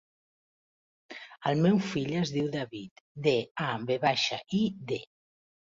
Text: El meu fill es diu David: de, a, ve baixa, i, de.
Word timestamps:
El 1.51 1.61
meu 1.67 1.77
fill 1.91 2.11
es 2.23 2.33
diu 2.39 2.49
David: 2.59 3.05
de, 3.29 3.39
a, 3.69 3.73
ve 3.93 4.03
baixa, 4.09 4.45
i, 4.65 4.69
de. 4.95 5.05